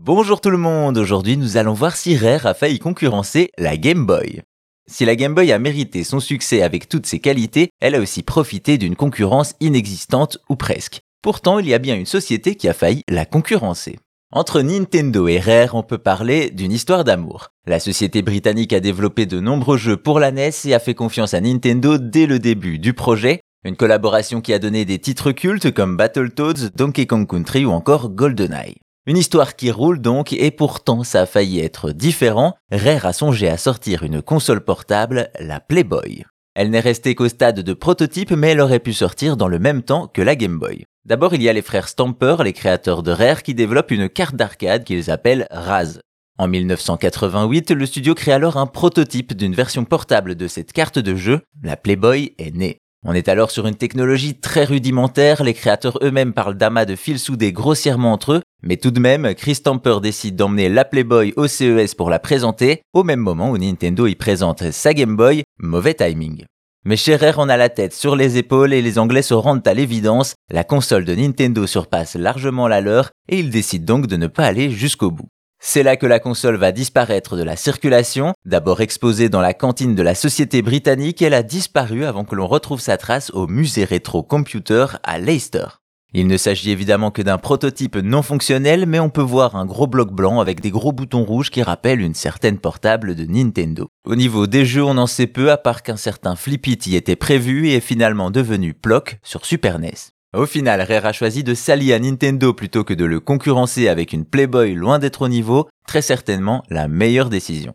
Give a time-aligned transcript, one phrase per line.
[0.00, 4.06] Bonjour tout le monde, aujourd'hui nous allons voir si Rare a failli concurrencer la Game
[4.06, 4.42] Boy.
[4.88, 8.22] Si la Game Boy a mérité son succès avec toutes ses qualités, elle a aussi
[8.22, 11.00] profité d'une concurrence inexistante ou presque.
[11.20, 13.98] Pourtant, il y a bien une société qui a failli la concurrencer.
[14.32, 17.48] Entre Nintendo et Rare, on peut parler d'une histoire d'amour.
[17.66, 21.34] La société britannique a développé de nombreux jeux pour la NES et a fait confiance
[21.34, 25.72] à Nintendo dès le début du projet, une collaboration qui a donné des titres cultes
[25.74, 28.76] comme Battletoads, Donkey Kong Country ou encore GoldenEye.
[29.08, 32.56] Une histoire qui roule donc et pourtant ça a failli être différent.
[32.70, 36.26] Rare a songé à sortir une console portable, la Playboy.
[36.54, 39.82] Elle n'est restée qu'au stade de prototype mais elle aurait pu sortir dans le même
[39.82, 40.84] temps que la Game Boy.
[41.06, 44.36] D'abord il y a les frères Stamper, les créateurs de Rare, qui développent une carte
[44.36, 46.00] d'arcade qu'ils appellent Raz.
[46.36, 51.16] En 1988, le studio crée alors un prototype d'une version portable de cette carte de
[51.16, 52.78] jeu, la Playboy est née.
[53.06, 57.22] On est alors sur une technologie très rudimentaire, les créateurs eux-mêmes parlent d'amas de fils
[57.22, 61.46] soudés grossièrement entre eux, mais tout de même, Chris Tamper décide d'emmener la Playboy au
[61.46, 65.94] CES pour la présenter, au même moment où Nintendo y présente sa Game Boy, mauvais
[65.94, 66.44] timing.
[66.84, 69.74] Mais Scherer en a la tête sur les épaules et les Anglais se rendent à
[69.74, 74.26] l'évidence, la console de Nintendo surpasse largement la leur et ils décident donc de ne
[74.26, 75.28] pas aller jusqu'au bout.
[75.60, 78.32] C'est là que la console va disparaître de la circulation.
[78.44, 82.46] D'abord exposée dans la cantine de la société britannique, elle a disparu avant que l'on
[82.46, 85.66] retrouve sa trace au musée rétro computer à Leicester.
[86.14, 89.86] Il ne s'agit évidemment que d'un prototype non fonctionnel, mais on peut voir un gros
[89.86, 93.88] bloc blanc avec des gros boutons rouges qui rappellent une certaine portable de Nintendo.
[94.06, 97.16] Au niveau des jeux, on en sait peu à part qu'un certain Flippy y était
[97.16, 99.92] prévu et est finalement devenu Plock sur Super NES.
[100.36, 104.12] Au final, Rare a choisi de s'allier à Nintendo plutôt que de le concurrencer avec
[104.12, 107.74] une Playboy loin d'être au niveau, très certainement la meilleure décision.